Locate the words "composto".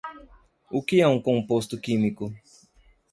1.21-1.79